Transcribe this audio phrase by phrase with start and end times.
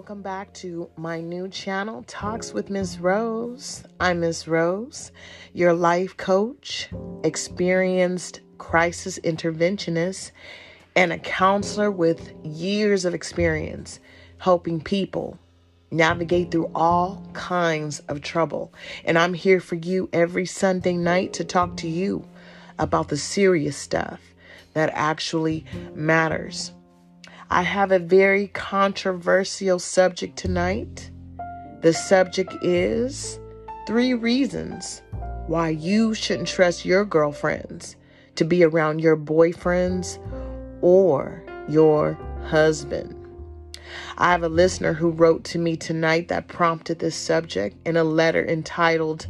[0.00, 3.84] welcome back to my new channel, Talks with Miss Rose.
[4.00, 5.12] I'm Miss Rose,
[5.52, 6.88] your life coach,
[7.22, 10.30] experienced crisis interventionist,
[10.96, 14.00] and a counselor with years of experience
[14.38, 15.38] helping people
[15.90, 18.72] navigate through all kinds of trouble.
[19.04, 22.24] And I'm here for you every Sunday night to talk to you
[22.78, 24.18] about the serious stuff
[24.72, 26.72] that actually matters.
[27.52, 31.10] I have a very controversial subject tonight.
[31.80, 33.40] The subject is
[33.88, 35.02] three reasons
[35.48, 37.96] why you shouldn't trust your girlfriends
[38.36, 40.20] to be around your boyfriends
[40.80, 43.16] or your husband.
[44.16, 48.04] I have a listener who wrote to me tonight that prompted this subject in a
[48.04, 49.26] letter entitled,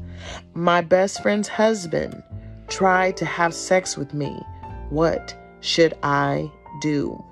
[0.52, 2.22] My Best Friend's Husband
[2.68, 4.42] Tried to Have Sex with Me.
[4.90, 7.24] What should I do?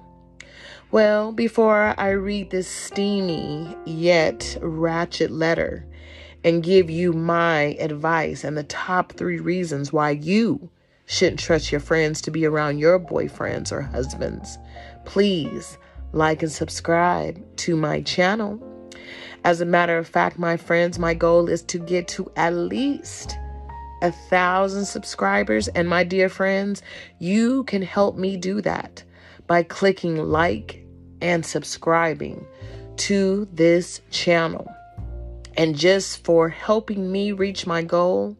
[0.91, 5.85] Well, before I read this steamy yet ratchet letter
[6.43, 10.71] and give you my advice and the top three reasons why you
[11.05, 14.57] shouldn't trust your friends to be around your boyfriends or husbands,
[15.05, 15.77] please
[16.13, 18.59] like and subscribe to my channel.
[19.45, 23.37] As a matter of fact, my friends, my goal is to get to at least
[24.01, 25.69] a thousand subscribers.
[25.69, 26.81] And my dear friends,
[27.19, 29.03] you can help me do that
[29.49, 30.85] by clicking like
[31.21, 32.47] and subscribing
[32.99, 34.73] to this channel.
[35.57, 38.37] And just for helping me reach my goal,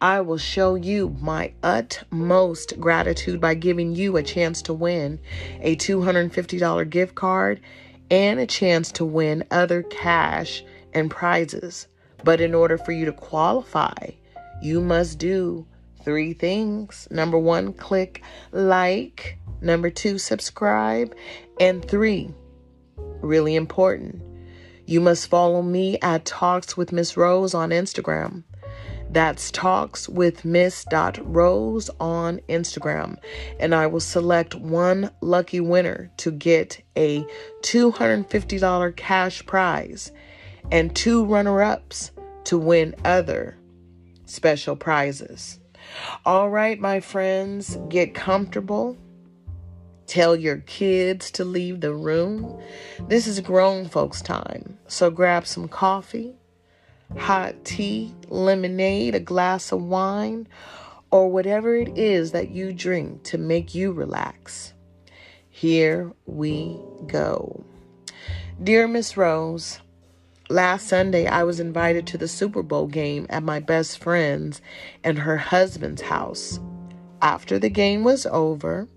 [0.00, 5.20] I will show you my utmost gratitude by giving you a chance to win
[5.60, 7.60] a $250 gift card
[8.10, 11.86] and a chance to win other cash and prizes.
[12.24, 14.10] But in order for you to qualify,
[14.62, 15.66] you must do
[16.02, 17.06] three things.
[17.10, 19.38] Number one, click like.
[19.60, 21.14] Number two, subscribe.
[21.58, 22.30] And three,
[23.20, 24.22] really important,
[24.86, 28.44] you must follow me at Talks with Miss Rose on Instagram.
[29.12, 33.16] That's Talks with Miss Rose on Instagram.
[33.58, 37.24] And I will select one lucky winner to get a
[37.62, 40.12] $250 cash prize
[40.70, 42.12] and two runner ups
[42.44, 43.58] to win other
[44.26, 45.58] special prizes.
[46.24, 48.96] All right, my friends, get comfortable.
[50.10, 52.60] Tell your kids to leave the room.
[53.06, 54.76] This is grown folks' time.
[54.88, 56.34] So grab some coffee,
[57.16, 60.48] hot tea, lemonade, a glass of wine,
[61.12, 64.74] or whatever it is that you drink to make you relax.
[65.48, 67.64] Here we go.
[68.60, 69.78] Dear Miss Rose,
[70.48, 74.60] Last Sunday, I was invited to the Super Bowl game at my best friend's
[75.04, 76.58] and her husband's house.
[77.22, 78.88] After the game was over,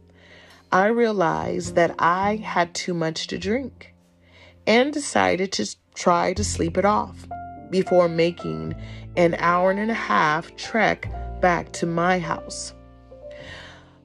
[0.74, 3.94] I realized that I had too much to drink
[4.66, 7.28] and decided to try to sleep it off
[7.70, 8.74] before making
[9.16, 12.74] an hour and a half trek back to my house.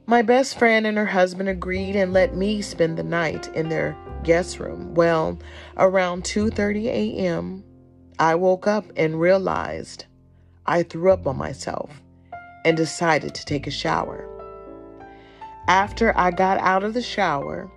[0.04, 3.96] My best friend and her husband agreed and let me spend the night in their
[4.22, 4.94] guest room.
[4.94, 5.38] Well,
[5.78, 7.64] around 2:30 a.m.,
[8.18, 10.04] I woke up and realized
[10.66, 12.02] I threw up on myself
[12.66, 14.27] and decided to take a shower.
[15.68, 17.70] After I got out of the shower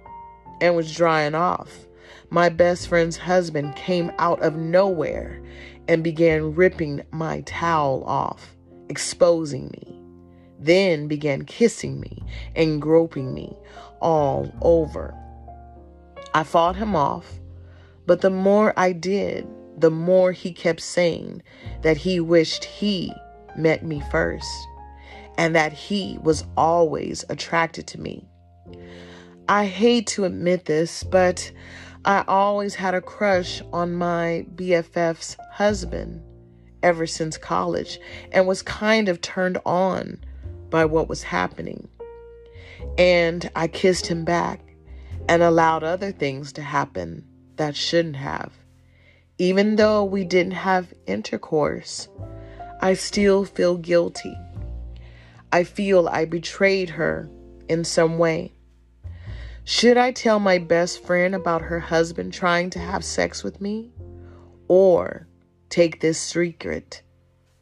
[0.62, 1.88] and was drying off,
[2.30, 5.42] my best friend's husband came out of nowhere
[5.90, 8.56] and began ripping my towel off,
[8.88, 10.02] exposing me.
[10.58, 12.24] Then began kissing me
[12.56, 13.58] and groping me
[14.00, 15.14] all over.
[16.34, 17.42] I fought him off,
[18.06, 21.44] but the more I did, the more he kept saying
[21.82, 23.12] that he wished he
[23.58, 24.48] met me first
[25.38, 28.28] and that he was always attracted to me.
[29.48, 31.52] I hate to admit this, but
[32.06, 36.24] I always had a crush on my BFF's husband
[36.84, 38.00] ever since college
[38.32, 40.24] and was kind of turned on
[40.70, 41.90] by what was happening.
[42.98, 44.62] And I kissed him back
[45.30, 47.26] and allowed other things to happen
[47.58, 48.54] that shouldn't have.
[49.38, 52.08] Even though we didn't have intercourse,
[52.82, 54.36] I still feel guilty.
[55.52, 57.30] I feel I betrayed her
[57.68, 58.54] in some way.
[59.64, 63.92] Should I tell my best friend about her husband trying to have sex with me?
[64.68, 65.28] Or
[65.70, 67.04] take this secret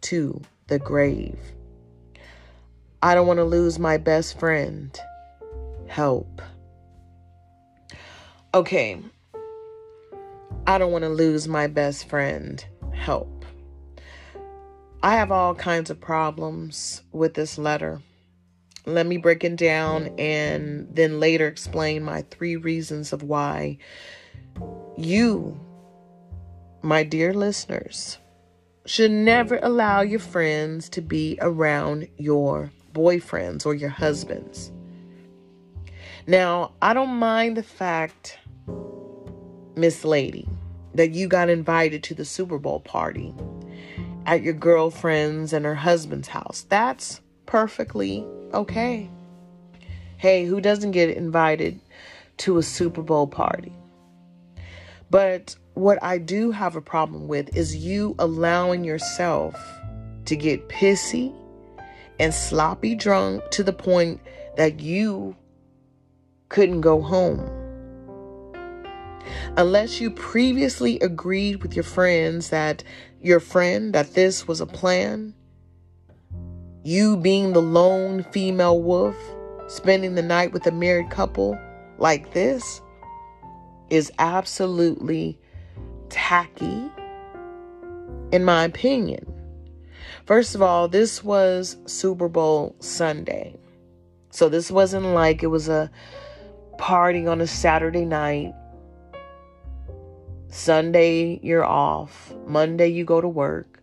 [0.01, 1.39] to the grave?
[3.01, 4.97] I don't want to lose my best friend.
[5.87, 6.41] Help.
[8.53, 9.01] Okay.
[10.67, 12.63] I don't want to lose my best friend.
[12.93, 13.38] Help.
[15.01, 18.01] I have all kinds of problems with this letter.
[18.85, 23.77] Let me break it down and then later explain my three reasons of why
[24.97, 25.59] you
[26.81, 28.17] my dear listeners,
[28.85, 34.71] should never allow your friends to be around your boyfriends or your husbands.
[36.25, 38.39] Now, I don't mind the fact,
[39.75, 40.47] Miss Lady,
[40.93, 43.33] that you got invited to the Super Bowl party
[44.29, 46.63] at your girlfriend's and her husband's house.
[46.69, 48.23] That's perfectly
[48.53, 49.09] okay.
[50.17, 51.79] Hey, who doesn't get invited
[52.37, 53.73] to a Super Bowl party?
[55.09, 59.55] But what I do have a problem with is you allowing yourself
[60.25, 61.33] to get pissy
[62.19, 64.21] and sloppy drunk to the point
[64.57, 65.35] that you
[66.49, 67.49] couldn't go home.
[69.57, 72.83] Unless you previously agreed with your friends that
[73.21, 75.33] your friend that this was a plan,
[76.83, 79.15] you being the lone female wolf,
[79.67, 81.57] spending the night with a married couple
[81.97, 82.81] like this
[83.89, 85.39] is absolutely
[86.09, 86.89] tacky,
[88.31, 89.25] in my opinion.
[90.25, 93.55] First of all, this was Super Bowl Sunday.
[94.31, 95.89] So this wasn't like it was a
[96.77, 98.53] party on a Saturday night.
[100.49, 102.33] Sunday, you're off.
[102.47, 103.81] Monday, you go to work.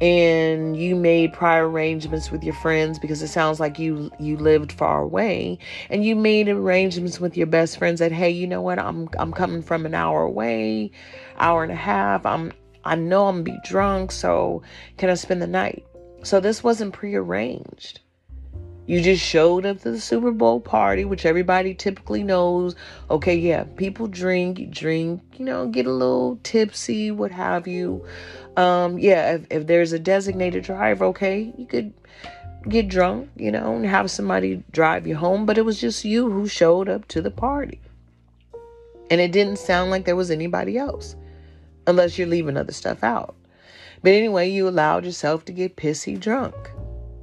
[0.00, 4.72] And you made prior arrangements with your friends because it sounds like you you lived
[4.72, 5.58] far away.
[5.88, 8.80] And you made arrangements with your best friends that hey you know what?
[8.80, 10.90] I'm i'm coming from an hour away
[11.38, 12.26] hour and a half.
[12.26, 12.52] I'm
[12.84, 14.62] i know i'm gonna be drunk so
[14.98, 15.86] can i spend the night?
[16.24, 18.00] So this wasn't prearranged
[18.86, 22.74] you just showed up to the Super Bowl party, which everybody typically knows.
[23.10, 28.04] Okay, yeah, people drink, drink, you know, get a little tipsy, what have you.
[28.56, 31.92] Um, yeah, if, if there's a designated driver, okay, you could
[32.68, 36.30] get drunk, you know, and have somebody drive you home, but it was just you
[36.30, 37.80] who showed up to the party.
[39.10, 41.14] And it didn't sound like there was anybody else,
[41.86, 43.36] unless you're leaving other stuff out.
[44.02, 46.54] But anyway, you allowed yourself to get pissy drunk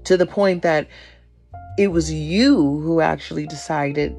[0.05, 0.87] to the point that
[1.79, 4.13] it was you who actually decided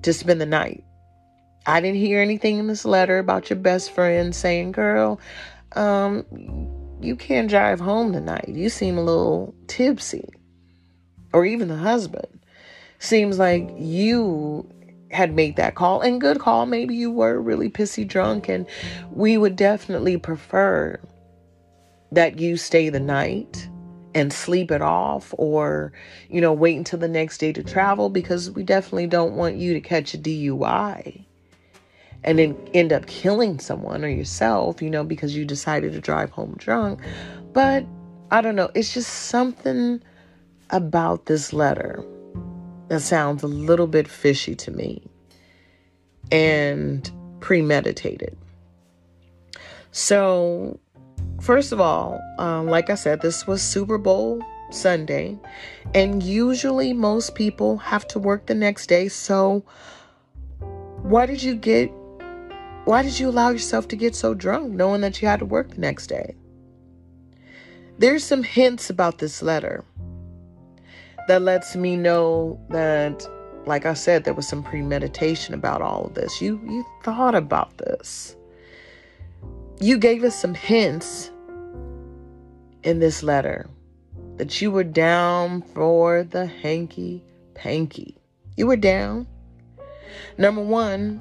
[0.00, 0.82] to spend the night.
[1.66, 5.20] I didn't hear anything in this letter about your best friend saying, Girl,
[5.72, 6.24] um,
[7.02, 8.48] you can't drive home tonight.
[8.48, 10.26] You seem a little tipsy.
[11.34, 12.40] Or even the husband.
[12.98, 14.66] Seems like you
[15.10, 16.64] had made that call and good call.
[16.64, 18.66] Maybe you were really pissy drunk, and
[19.10, 20.98] we would definitely prefer
[22.10, 23.68] that you stay the night
[24.16, 25.92] and sleep it off or,
[26.30, 29.74] you know, wait until the next day to travel because we definitely don't want you
[29.74, 31.22] to catch a DUI
[32.24, 36.30] and then end up killing someone or yourself, you know, because you decided to drive
[36.30, 36.98] home drunk.
[37.52, 37.84] But
[38.30, 40.02] I don't know, it's just something
[40.70, 42.02] about this letter
[42.88, 45.02] that sounds a little bit fishy to me
[46.32, 47.10] and
[47.40, 48.34] premeditated.
[49.90, 50.80] So
[51.46, 55.38] First of all, um, like I said, this was Super Bowl Sunday,
[55.94, 59.06] and usually most people have to work the next day.
[59.06, 59.64] So,
[61.02, 61.92] why did you get?
[62.84, 65.70] Why did you allow yourself to get so drunk, knowing that you had to work
[65.70, 66.34] the next day?
[67.96, 69.84] There's some hints about this letter
[71.28, 73.24] that lets me know that,
[73.66, 76.42] like I said, there was some premeditation about all of this.
[76.42, 78.34] You you thought about this.
[79.78, 81.30] You gave us some hints
[82.86, 83.68] in this letter
[84.36, 87.22] that you were down for the hanky
[87.54, 88.16] panky.
[88.56, 89.26] You were down.
[90.38, 91.20] Number one,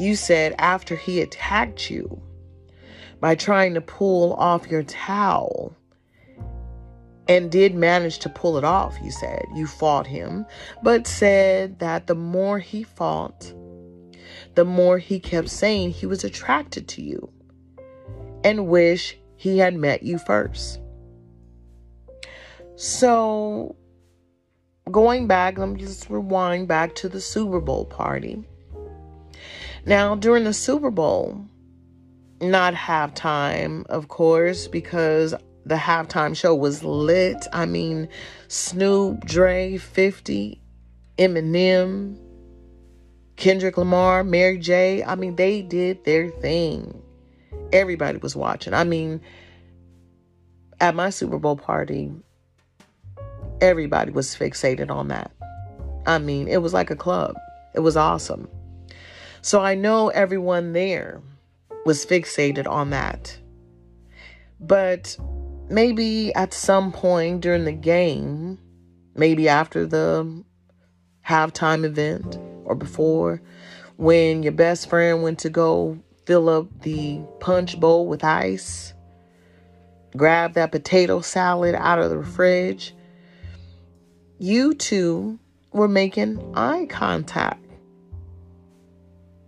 [0.00, 2.20] you said after he attacked you
[3.20, 5.74] by trying to pull off your towel
[7.28, 9.44] and did manage to pull it off, you said.
[9.54, 10.46] You fought him,
[10.82, 13.52] but said that the more he fought,
[14.56, 17.30] the more he kept saying he was attracted to you
[18.42, 20.80] and wish he had met you first.
[22.80, 23.74] So,
[24.88, 28.44] going back, let me just rewind back to the Super Bowl party.
[29.84, 31.44] Now, during the Super Bowl,
[32.40, 35.34] not halftime, of course, because
[35.66, 37.48] the halftime show was lit.
[37.52, 38.08] I mean,
[38.46, 40.62] Snoop, Dre, 50,
[41.18, 42.16] Eminem,
[43.34, 45.02] Kendrick Lamar, Mary J.
[45.02, 47.02] I mean, they did their thing.
[47.72, 48.72] Everybody was watching.
[48.72, 49.20] I mean,
[50.78, 52.12] at my Super Bowl party,
[53.60, 55.30] everybody was fixated on that.
[56.06, 57.36] I mean, it was like a club.
[57.74, 58.48] It was awesome.
[59.42, 61.20] So I know everyone there
[61.84, 63.38] was fixated on that.
[64.60, 65.16] But
[65.68, 68.58] maybe at some point during the game,
[69.14, 70.44] maybe after the
[71.26, 73.42] halftime event or before,
[73.96, 78.94] when your best friend went to go fill up the punch bowl with ice,
[80.16, 82.94] grab that potato salad out of the fridge.
[84.40, 85.40] You two
[85.72, 87.64] were making eye contact.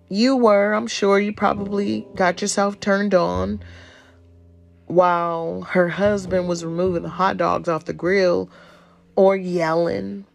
[0.09, 3.63] You were, I'm sure you probably got yourself turned on
[4.87, 8.51] while her husband was removing the hot dogs off the grill
[9.15, 10.27] or yelling,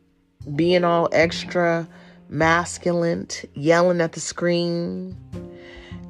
[0.55, 1.85] being all extra
[2.29, 5.17] masculine, yelling at the screen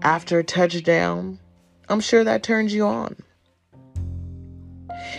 [0.03, 1.39] after a touchdown.
[1.89, 3.15] I'm sure that turns you on.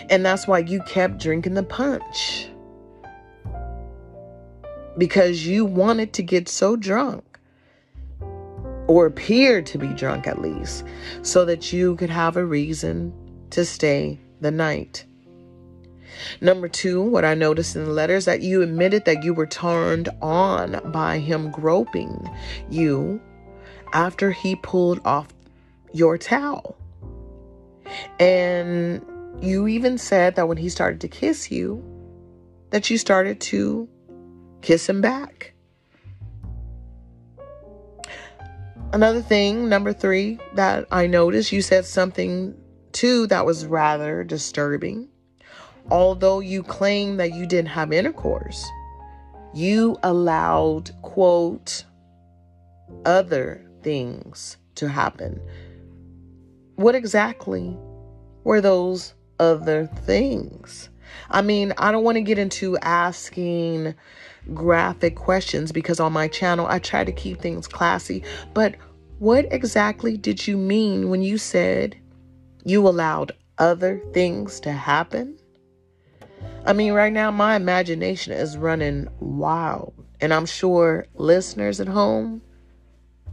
[0.09, 2.47] And that's why you kept drinking the punch.
[4.97, 7.23] Because you wanted to get so drunk,
[8.87, 10.83] or appear to be drunk at least,
[11.21, 13.13] so that you could have a reason
[13.51, 15.05] to stay the night.
[16.41, 20.09] Number two, what I noticed in the letters that you admitted that you were turned
[20.21, 22.27] on by him groping
[22.69, 23.21] you
[23.93, 25.27] after he pulled off
[25.93, 26.75] your towel.
[28.19, 29.05] And
[29.41, 31.83] you even said that when he started to kiss you,
[32.71, 33.87] that you started to
[34.61, 35.53] kiss him back.
[38.93, 42.55] Another thing, number three, that I noticed, you said something
[42.93, 45.09] too that was rather disturbing.
[45.91, 48.65] Although you claim that you didn't have intercourse,
[49.53, 51.83] you allowed, quote,
[53.05, 55.41] other things to happen.
[56.75, 57.77] What exactly
[58.43, 60.89] were those other things?
[61.29, 63.95] I mean, I don't want to get into asking
[64.53, 68.23] graphic questions because on my channel I try to keep things classy.
[68.53, 68.75] But
[69.19, 71.97] what exactly did you mean when you said
[72.63, 75.37] you allowed other things to happen?
[76.65, 79.93] I mean, right now my imagination is running wild.
[80.19, 82.41] And I'm sure listeners at home,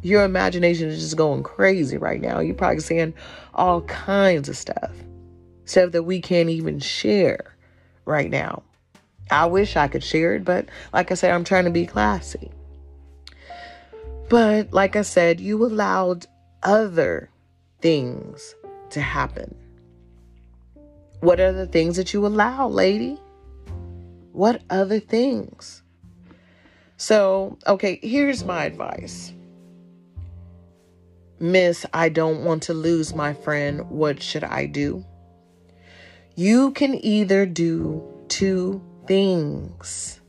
[0.03, 2.41] your imagination is just going crazy right now.
[2.41, 3.15] You're probably seeing
[3.55, 4.93] all kinds of stuff,
[5.65, 7.57] stuff that we can't even share
[8.05, 8.63] right now.
[9.31, 12.51] I wish I could share it, but like I said, I'm trying to be classy.
[14.29, 16.27] But like I said, you allowed
[16.63, 17.31] other
[17.81, 18.55] things
[18.91, 19.55] to happen.
[21.21, 23.19] What are the things that you allow, lady?
[24.33, 25.83] What other things?
[26.97, 29.33] So, okay, here's my advice.
[31.41, 33.91] Miss, I don't want to lose my friend.
[33.91, 35.05] What should I do?
[36.37, 40.21] You can either do two things.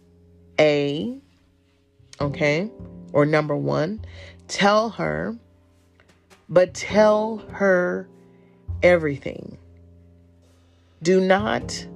[0.60, 1.17] A,
[2.22, 2.72] okay,
[3.12, 4.05] or number one,
[4.48, 5.36] tell her,
[6.48, 8.08] but tell her
[8.82, 9.58] everything.
[11.01, 11.88] Do not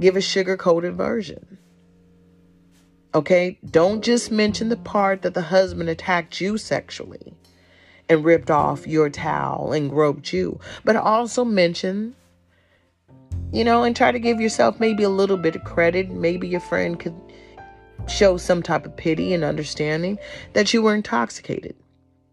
[0.00, 1.58] give a sugar coated version.
[3.14, 3.58] Okay?
[3.70, 7.34] Don't just mention the part that the husband attacked you sexually
[8.08, 12.14] and ripped off your towel and groped you, but also mention
[13.52, 16.10] you know, and try to give yourself maybe a little bit of credit.
[16.10, 17.14] Maybe your friend could
[18.08, 20.18] show some type of pity and understanding
[20.54, 21.76] that you were intoxicated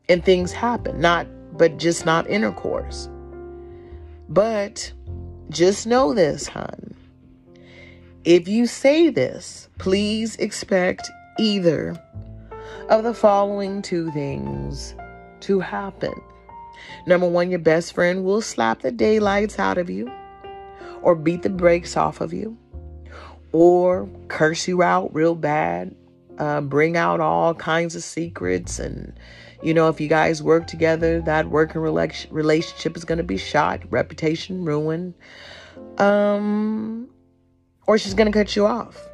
[0.07, 3.09] and things happen, not, but just not intercourse.
[4.29, 4.91] But
[5.49, 6.95] just know this, hon.
[8.23, 12.01] If you say this, please expect either
[12.89, 14.95] of the following two things
[15.41, 16.13] to happen.
[17.05, 20.11] Number one, your best friend will slap the daylights out of you
[21.01, 22.57] or beat the brakes off of you
[23.51, 25.95] or curse you out real bad,
[26.37, 28.79] uh, bring out all kinds of secrets.
[28.79, 29.17] And,
[29.63, 33.81] you know, if you guys work together, that working relationship is going to be shot,
[33.91, 35.15] reputation ruined.
[35.97, 37.09] Um,
[37.87, 39.08] or she's going to cut you off.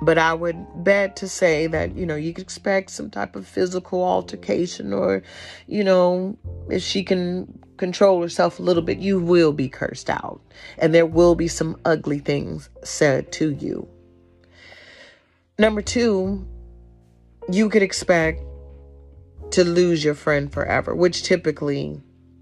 [0.00, 3.46] But I would bet to say that, you know, you could expect some type of
[3.46, 5.22] physical altercation or,
[5.66, 6.36] you know,
[6.70, 10.40] if she can control herself a little bit, you will be cursed out.
[10.78, 13.88] And there will be some ugly things said to you.
[15.58, 16.46] Number two,
[17.50, 18.42] you could expect
[19.50, 22.00] to lose your friend forever, which typically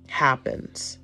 [0.09, 0.99] happens.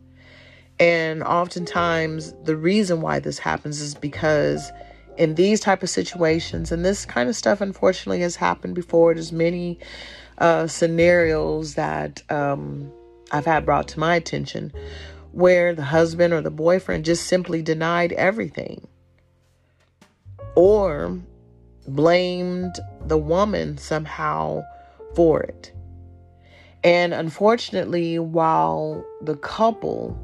[0.78, 4.70] And oftentimes the reason why this happens is because
[5.16, 9.32] in these type of situations and this kind of stuff unfortunately has happened before there's
[9.32, 9.78] many
[10.38, 12.90] uh, scenarios that um,
[13.30, 14.72] I've had brought to my attention
[15.32, 18.86] where the husband or the boyfriend just simply denied everything
[20.54, 21.18] or
[21.86, 24.62] blamed the woman somehow
[25.14, 25.72] for it.
[26.84, 30.18] And unfortunately, while the couple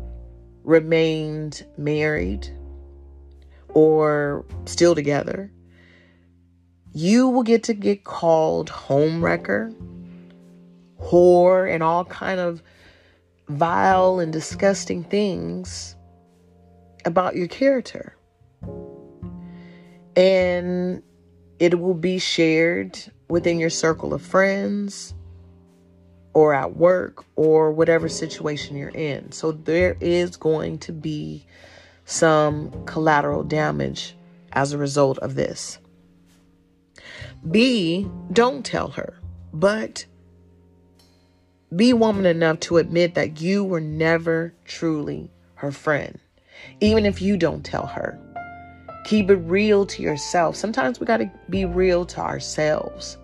[0.64, 2.48] remained married
[3.74, 5.50] or still together,
[6.92, 9.72] you will get to get called home wrecker
[11.00, 12.62] whore and all kind of
[13.48, 15.96] vile and disgusting things
[17.04, 18.16] about your character.
[20.16, 21.02] And
[21.58, 22.98] it will be shared
[23.28, 25.14] within your circle of friends
[26.34, 29.32] or at work or whatever situation you're in.
[29.32, 31.46] So there is going to be
[32.08, 34.16] some collateral damage
[34.52, 35.78] as a result of this.
[37.50, 39.18] B, don't tell her,
[39.52, 40.06] but
[41.76, 46.18] be woman enough to admit that you were never truly her friend,
[46.80, 48.18] even if you don't tell her.
[49.04, 50.56] Keep it real to yourself.
[50.56, 53.18] Sometimes we got to be real to ourselves.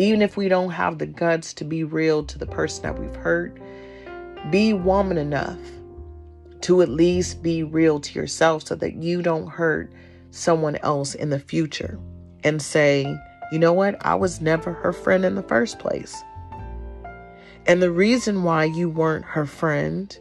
[0.00, 3.14] Even if we don't have the guts to be real to the person that we've
[3.14, 3.56] hurt,
[4.50, 5.60] be woman enough
[6.66, 9.88] to at least be real to yourself so that you don't hurt
[10.32, 11.96] someone else in the future
[12.42, 13.16] and say,
[13.52, 14.04] you know what?
[14.04, 16.20] I was never her friend in the first place.
[17.66, 20.18] And the reason why you weren't her friend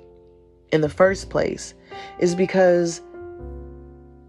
[0.72, 1.74] in the first place
[2.20, 3.02] is because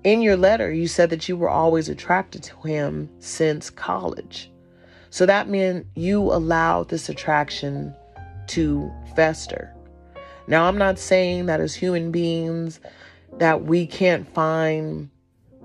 [0.03, 4.51] in your letter you said that you were always attracted to him since college.
[5.11, 7.95] So that meant you allowed this attraction
[8.47, 9.76] to fester.
[10.47, 12.81] Now, I'm not saying that as human beings
[13.39, 15.11] that we can't find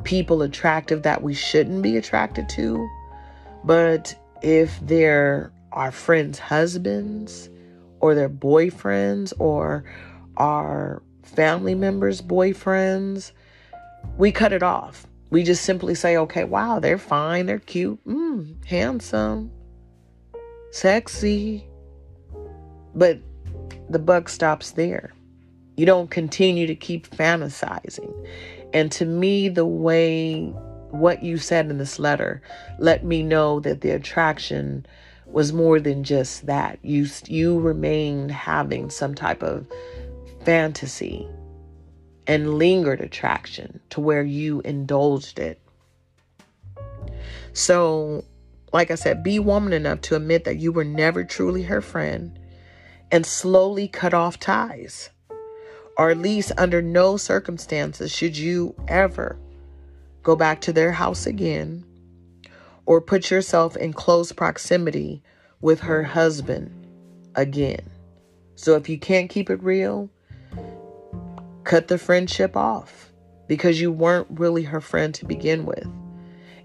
[0.04, 2.90] people attractive that we shouldn't be attracted to,
[3.64, 7.50] but if they're our friends' husbands
[8.00, 9.84] or their boyfriends or
[10.38, 13.32] our family members' boyfriends,
[14.18, 18.64] we cut it off we just simply say, okay, wow, they're fine, they're cute, mm,
[18.66, 19.50] handsome,
[20.72, 21.66] sexy.
[22.94, 23.20] But
[23.90, 25.12] the buck stops there.
[25.78, 28.14] You don't continue to keep fantasizing.
[28.74, 30.54] And to me, the way
[30.92, 32.42] what you said in this letter
[32.78, 34.86] let me know that the attraction
[35.26, 36.80] was more than just that.
[36.84, 39.66] You you remained having some type of
[40.44, 41.28] fantasy
[42.28, 45.60] and lingered attraction to where you indulged it.
[47.54, 48.24] So,
[48.74, 52.38] like I said, be woman enough to admit that you were never truly her friend
[53.12, 55.10] and slowly cut off ties.
[55.98, 59.38] Or at least under no circumstances should you ever
[60.24, 61.86] go back to their house again
[62.86, 65.22] or put yourself in close proximity
[65.60, 66.88] with her husband
[67.36, 67.90] again.
[68.56, 70.10] So if you can't keep it real,
[71.64, 73.12] cut the friendship off
[73.48, 75.88] because you weren't really her friend to begin with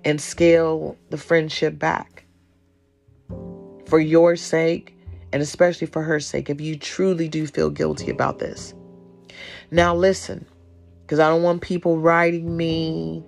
[0.05, 2.25] and scale the friendship back
[3.87, 4.96] for your sake
[5.33, 8.75] and especially for her sake if you truly do feel guilty about this.
[9.71, 10.47] Now, listen,
[11.03, 13.25] because I don't want people writing me,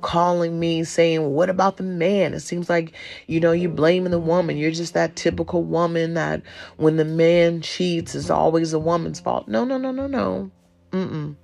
[0.00, 2.34] calling me, saying, What about the man?
[2.34, 2.94] It seems like,
[3.26, 4.56] you know, you're blaming the woman.
[4.56, 6.42] You're just that typical woman that
[6.76, 9.48] when the man cheats, it's always the woman's fault.
[9.48, 10.50] No, no, no, no, no.
[10.92, 11.36] Mm-mm.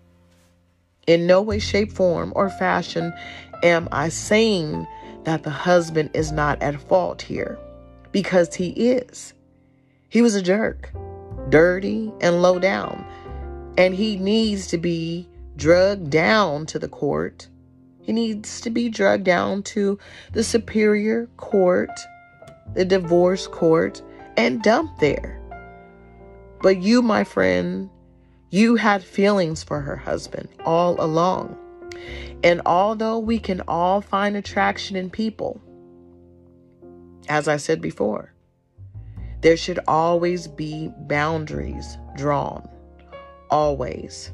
[1.06, 3.12] In no way, shape, form, or fashion
[3.62, 4.86] am I saying
[5.24, 7.58] that the husband is not at fault here
[8.12, 9.33] because he is.
[10.14, 10.92] He was a jerk,
[11.48, 13.04] dirty, and low down.
[13.76, 17.48] And he needs to be drugged down to the court.
[18.00, 19.98] He needs to be drugged down to
[20.30, 21.90] the superior court,
[22.74, 24.02] the divorce court,
[24.36, 25.42] and dumped there.
[26.62, 27.90] But you, my friend,
[28.50, 31.58] you had feelings for her husband all along.
[32.44, 35.60] And although we can all find attraction in people,
[37.28, 38.33] as I said before,
[39.44, 42.66] there should always be boundaries drawn.
[43.50, 44.32] Always.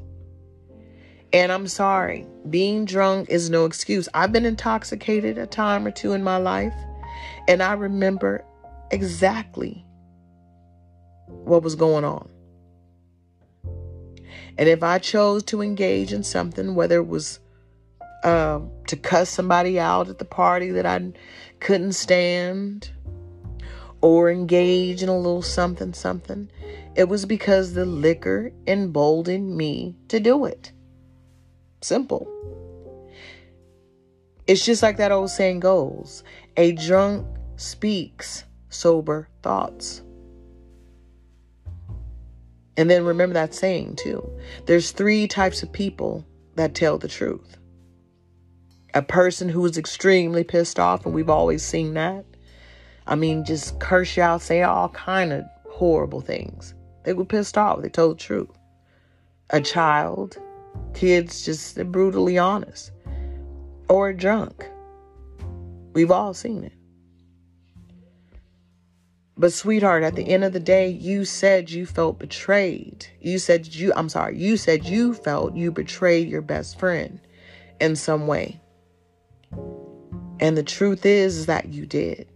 [1.32, 4.08] And I'm sorry, being drunk is no excuse.
[4.14, 6.74] I've been intoxicated a time or two in my life,
[7.48, 8.44] and I remember
[8.92, 9.84] exactly
[11.26, 12.30] what was going on.
[14.58, 17.40] And if I chose to engage in something, whether it was
[18.22, 21.12] uh, to cuss somebody out at the party that I
[21.58, 22.92] couldn't stand,
[24.00, 26.50] or engage in a little something, something,
[26.96, 30.72] it was because the liquor emboldened me to do it.
[31.80, 32.28] Simple.
[34.46, 36.24] It's just like that old saying goes
[36.56, 40.02] a drunk speaks sober thoughts.
[42.76, 44.28] And then remember that saying too.
[44.66, 47.58] There's three types of people that tell the truth.
[48.94, 52.24] A person who is extremely pissed off, and we've always seen that.
[53.10, 56.74] I mean, just curse y'all, say all kind of horrible things.
[57.02, 57.82] They were pissed off.
[57.82, 58.56] They told the truth.
[59.50, 60.38] A child,
[60.94, 62.92] kids just brutally honest.
[63.88, 64.64] Or drunk.
[65.92, 66.72] We've all seen it.
[69.36, 73.06] But sweetheart, at the end of the day, you said you felt betrayed.
[73.20, 77.18] You said you I'm sorry, you said you felt you betrayed your best friend
[77.80, 78.60] in some way.
[80.38, 82.30] And the truth is, is that you did.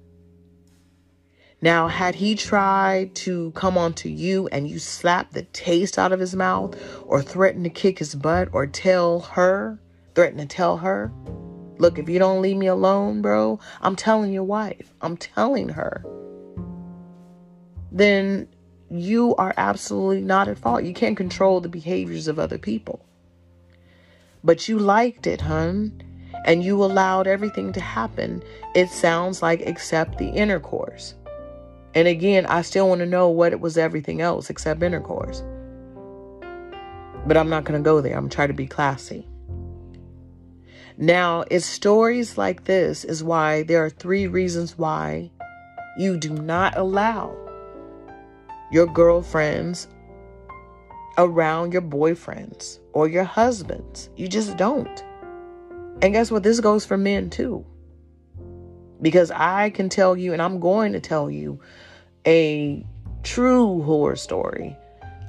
[1.65, 6.21] Now, had he tried to come onto you and you slapped the taste out of
[6.21, 9.81] his mouth or threatened to kick his butt or tell her,
[10.15, 11.11] threaten to tell her,
[11.79, 16.05] look, if you don't leave me alone, bro, I'm telling your wife, I'm telling her,
[17.91, 18.47] then
[18.91, 20.85] you are absolutely not at fault.
[20.85, 23.07] You can't control the behaviors of other people.
[24.45, 26.03] But you liked it, hun,
[26.45, 28.43] and you allowed everything to happen.
[28.75, 31.15] It sounds like except the intercourse.
[31.95, 35.43] And again, I still want to know what it was everything else except intercourse.
[37.27, 38.17] But I'm not going to go there.
[38.17, 39.27] I'm trying to be classy.
[40.97, 45.31] Now, it's stories like this is why there are three reasons why
[45.97, 47.37] you do not allow
[48.71, 49.89] your girlfriends
[51.19, 54.09] around your boyfriends or your husbands.
[54.17, 55.05] You just don't.
[56.03, 56.43] And guess what?
[56.43, 57.65] This goes for men too.
[59.01, 61.61] Because I can tell you, and I'm going to tell you,
[62.27, 62.85] a
[63.23, 64.77] true horror story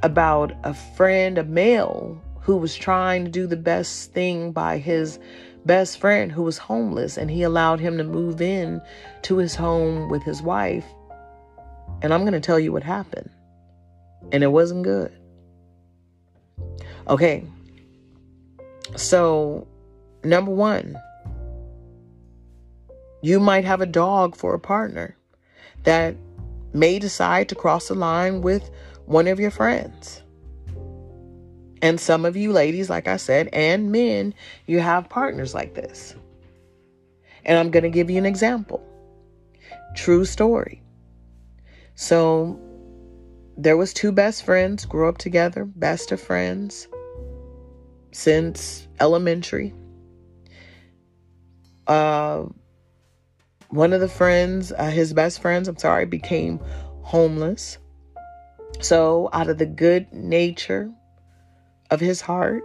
[0.04, 5.20] about a friend, a male, who was trying to do the best thing by his
[5.66, 8.82] best friend who was homeless, and he allowed him to move in
[9.24, 10.86] to his home with his wife.
[12.02, 13.30] And I'm going to tell you what happened.
[14.32, 15.12] And it wasn't good.
[17.08, 17.44] Okay.
[18.96, 19.68] So,
[20.24, 20.98] number one,
[23.22, 25.18] you might have a dog for a partner
[25.84, 26.16] that
[26.76, 28.70] may decide to cross the line with
[29.06, 30.22] one of your friends.
[31.82, 34.34] And some of you ladies, like I said, and men,
[34.66, 36.16] you have partners like this.
[37.46, 38.84] And I'm going to give you an example.
[39.96, 40.82] True story.
[41.96, 42.60] So
[43.56, 46.88] there was two best friends, grew up together, best of friends
[48.12, 49.74] since elementary.
[51.88, 52.46] Uh
[53.70, 56.60] one of the friends, uh, his best friends, I'm sorry, became
[57.02, 57.78] homeless.
[58.82, 60.92] So, out of the good nature
[61.92, 62.64] of his heart,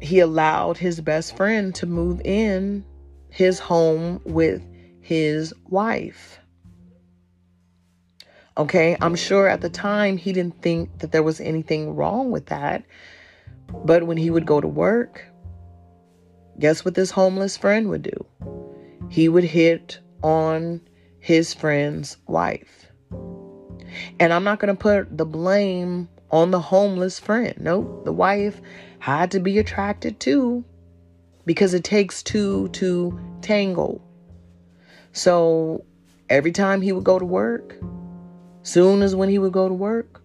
[0.00, 2.84] he allowed his best friend to move in
[3.30, 4.62] his home with
[5.00, 6.38] his wife.
[8.56, 12.46] Okay, I'm sure at the time he didn't think that there was anything wrong with
[12.46, 12.84] that.
[13.84, 15.24] But when he would go to work,
[16.58, 18.26] guess what this homeless friend would do?
[19.10, 20.80] He would hit on
[21.18, 22.86] his friend's wife.
[24.18, 27.54] And I'm not going to put the blame on the homeless friend.
[27.58, 28.60] Nope, the wife
[29.00, 30.64] had to be attracted too
[31.44, 34.00] because it takes two to tangle.
[35.12, 35.84] So
[36.28, 37.76] every time he would go to work,
[38.62, 40.22] soon as when he would go to work,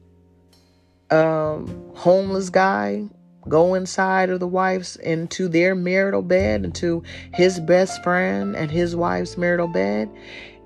[1.10, 3.10] um, homeless guy
[3.48, 7.04] go inside of the wife's into their marital bed, into
[7.34, 10.10] his best friend and his wife's marital bed.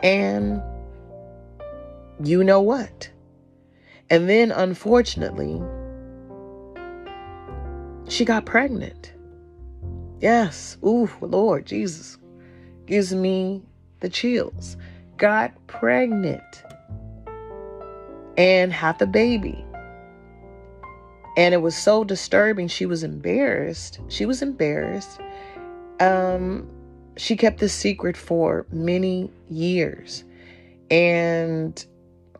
[0.01, 0.61] And
[2.23, 3.09] you know what?
[4.09, 5.61] And then unfortunately,
[8.07, 9.13] she got pregnant.
[10.19, 10.77] Yes.
[10.85, 12.17] Ooh, Lord Jesus.
[12.85, 13.63] Gives me
[13.99, 14.77] the chills.
[15.17, 16.63] Got pregnant
[18.37, 19.65] and had the baby.
[21.39, 22.67] And it was so disturbing.
[22.67, 24.01] She was embarrassed.
[24.09, 25.21] She was embarrassed.
[26.01, 26.69] Um,
[27.15, 30.25] she kept this secret for many years.
[30.91, 31.85] And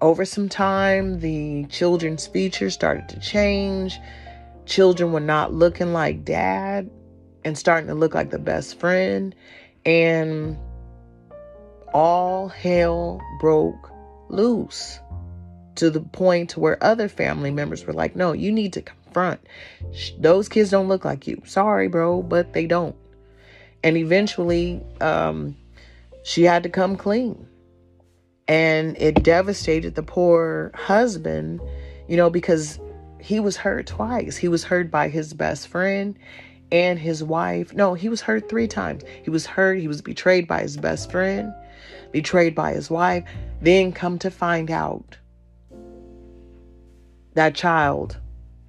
[0.01, 3.97] over some time, the children's features started to change.
[4.65, 6.89] Children were not looking like dad
[7.45, 9.33] and starting to look like the best friend.
[9.85, 10.57] And
[11.93, 13.93] all hell broke
[14.27, 14.99] loose
[15.79, 19.39] to the point where other family members were like, no, you need to confront.
[20.19, 21.41] Those kids don't look like you.
[21.45, 22.95] Sorry, bro, but they don't.
[23.81, 25.55] And eventually, um,
[26.23, 27.47] she had to come clean.
[28.49, 31.61] And it devastated the poor husband,
[32.09, 32.77] you know, because
[33.21, 34.35] he was hurt twice.
[34.35, 36.19] He was hurt by his best friend
[36.73, 37.73] and his wife.
[37.73, 39.03] No, he was hurt three times.
[39.23, 41.53] He was hurt, he was betrayed by his best friend,
[42.11, 43.23] betrayed by his wife,
[43.61, 45.18] then come to find out
[47.39, 48.17] that child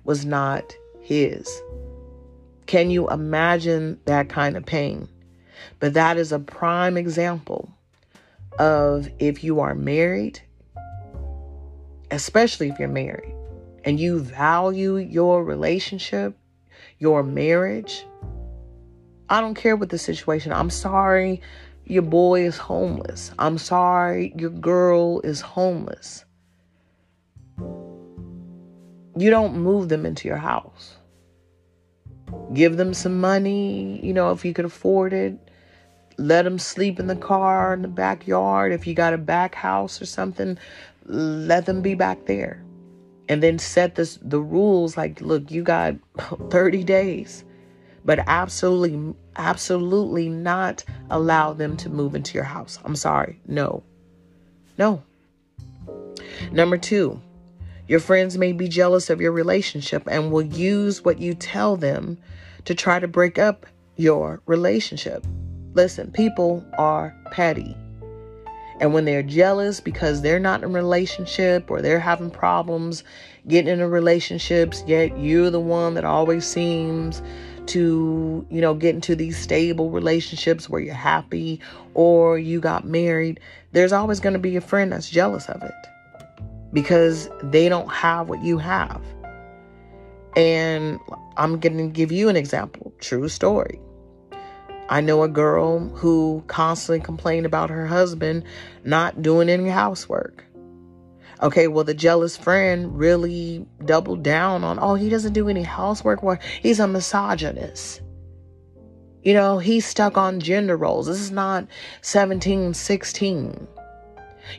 [0.05, 1.61] was not his.
[2.67, 5.09] Can you imagine that kind of pain?
[5.81, 7.69] But that is a prime example
[8.61, 10.41] of if you are married,
[12.13, 13.35] especially if you're married,
[13.85, 16.39] and you value your relationship,
[17.01, 18.07] your marriage.
[19.29, 20.53] I don't care what the situation.
[20.53, 21.43] I'm sorry
[21.87, 23.33] your boy is homeless.
[23.37, 26.25] I'm sorry your girl is homeless.
[29.21, 30.97] You don't move them into your house.
[32.55, 35.39] Give them some money, you know, if you could afford it.
[36.17, 38.73] Let them sleep in the car in the backyard.
[38.73, 40.59] If you got a back house or something,
[41.05, 42.63] let them be back there.
[43.29, 45.95] And then set this, the rules like, look, you got
[46.51, 47.45] 30 days
[48.05, 52.79] but absolutely, absolutely not allow them to move into your house.
[52.85, 53.41] I'm sorry.
[53.47, 53.83] No.
[54.79, 55.03] No.
[56.53, 57.21] Number two,
[57.91, 62.17] your friends may be jealous of your relationship and will use what you tell them
[62.65, 65.27] to try to break up your relationship.
[65.75, 67.77] Listen, people are petty.
[68.79, 73.03] And when they're jealous because they're not in a relationship or they're having problems
[73.49, 77.21] getting into relationships, yet you're the one that always seems
[77.67, 81.61] to, you know, get into these stable relationships where you're happy
[81.95, 83.41] or you got married,
[83.73, 85.75] there's always going to be a friend that's jealous of it
[86.73, 89.03] because they don't have what you have.
[90.37, 90.99] And
[91.37, 93.81] I'm going to give you an example, true story.
[94.89, 98.45] I know a girl who constantly complained about her husband
[98.85, 100.45] not doing any housework.
[101.43, 106.23] Okay, well, the jealous friend really doubled down on, oh, he doesn't do any housework
[106.23, 106.43] work.
[106.43, 108.03] He's a misogynist.
[109.23, 111.07] You know, he's stuck on gender roles.
[111.07, 111.67] This is not
[112.03, 113.69] 17, 16.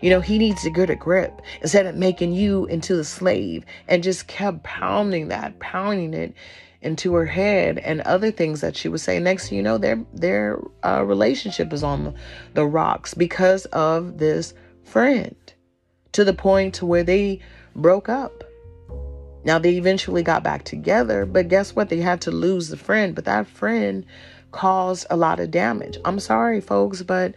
[0.01, 3.65] You know, he needs to get a grip instead of making you into a slave
[3.87, 6.33] and just kept pounding that, pounding it
[6.81, 9.19] into her head and other things that she would say.
[9.19, 12.13] Next you know, their their uh, relationship is on the,
[12.53, 15.35] the rocks because of this friend
[16.13, 17.39] to the point to where they
[17.75, 18.43] broke up.
[19.43, 21.89] Now they eventually got back together, but guess what?
[21.89, 24.05] They had to lose the friend, but that friend
[24.51, 25.97] caused a lot of damage.
[26.05, 27.33] I'm sorry, folks, but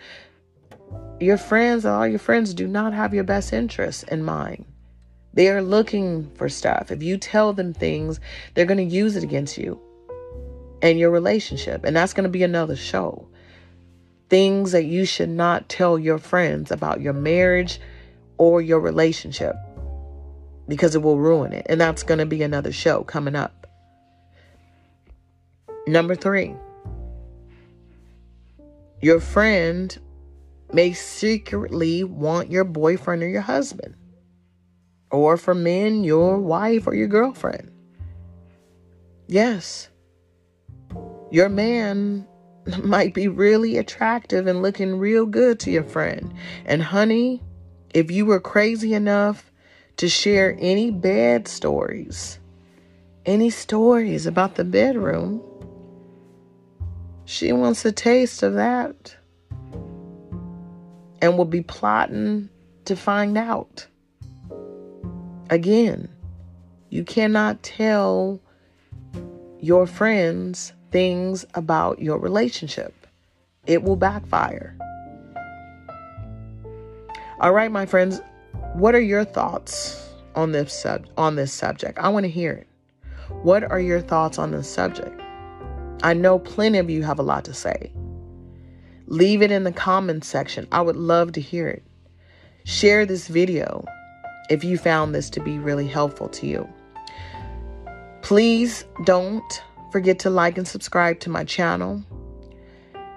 [1.21, 4.65] your friends, all your friends do not have your best interests in mind.
[5.33, 6.91] They are looking for stuff.
[6.91, 8.21] If you tell them things,
[8.55, 9.81] they're going to use it against you
[10.81, 11.85] and your relationship.
[11.85, 13.29] And that's going to be another show.
[14.29, 17.81] Things that you should not tell your friends about your marriage,
[18.39, 19.57] or your relationship
[20.69, 21.67] because it will ruin it.
[21.69, 23.67] And that's going to be another show coming up.
[25.87, 26.55] Number three,
[29.03, 29.97] your friend
[30.73, 33.95] may secretly want your boyfriend or your husband,
[35.11, 37.71] or for men, your wife or your girlfriend.
[39.27, 39.89] Yes,
[41.31, 42.27] your man
[42.85, 46.33] might be really attractive and looking real good to your friend.
[46.65, 47.43] And honey,
[47.95, 49.51] if you were crazy enough
[49.97, 52.39] to share any bad stories,
[53.27, 55.43] any stories about the bedroom,
[57.25, 59.17] she wants a taste of that
[61.25, 62.51] and will be plotting
[62.85, 63.87] to find out.
[65.49, 66.11] Again,
[66.91, 68.43] you cannot tell
[69.59, 72.93] your friends things about your relationship,
[73.67, 74.77] it will backfire.
[77.41, 78.21] All right, my friends,
[78.75, 81.99] what are your thoughts on this sub on this subject?
[81.99, 82.67] I want to hear it.
[83.43, 85.19] What are your thoughts on this subject?
[86.03, 87.95] I know plenty of you have a lot to say.
[89.07, 90.67] Leave it in the comments section.
[90.73, 91.83] I would love to hear it.
[92.65, 93.85] Share this video
[94.49, 96.69] if you found this to be really helpful to you.
[98.23, 99.63] Please don't
[99.93, 102.03] forget to like and subscribe to my channel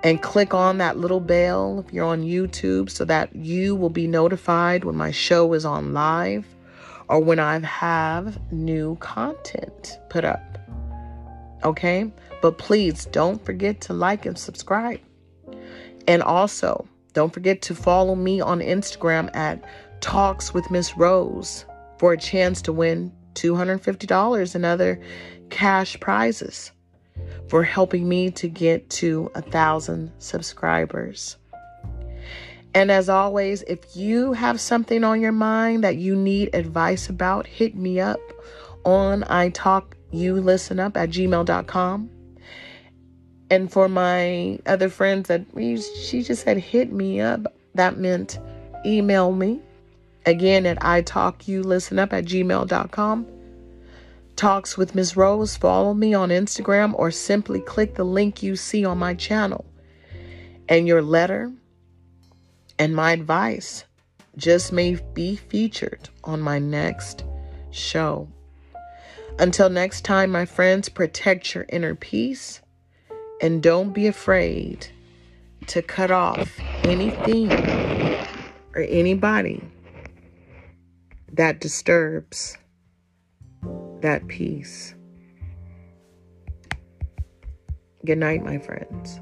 [0.04, 4.08] and click on that little bell if you're on YouTube so that you will be
[4.08, 6.46] notified when my show is on live
[7.08, 10.58] or when I have new content put up.
[11.64, 12.12] Okay?
[12.42, 15.00] But please don't forget to like and subscribe.
[16.08, 19.64] And also, don't forget to follow me on Instagram at
[20.02, 21.66] Talks with Miss Rose
[21.98, 25.02] for a chance to win $250 and other
[25.50, 26.72] cash prizes
[27.50, 31.38] for helping me to get to a thousand subscribers.
[32.74, 37.48] And as always, if you have something on your mind that you need advice about,
[37.48, 38.20] hit me up
[38.86, 42.17] on I talk you listen up at gmail.com.
[43.50, 48.40] And for my other friends that she just said hit me up, that meant
[48.86, 49.62] email me
[50.26, 53.28] again at I talk you listen up at gmail.com.
[54.36, 55.16] Talks with Ms.
[55.16, 59.66] Rose, follow me on Instagram or simply click the link you see on my channel.
[60.70, 61.52] And your letter
[62.78, 63.86] and my advice
[64.36, 67.24] just may be featured on my next
[67.72, 68.28] show.
[69.40, 72.62] Until next time, my friends, protect your inner peace
[73.42, 74.88] and don't be afraid
[75.68, 77.52] to cut off anything
[78.74, 79.64] or anybody
[81.32, 82.58] that disturbs
[84.02, 84.94] that peace.
[88.06, 89.20] Good night, my friends.